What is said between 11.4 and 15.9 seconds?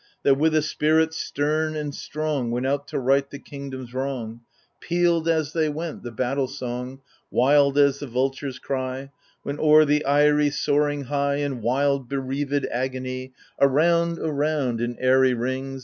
wild bereaved agony. Around, around, in airy rings.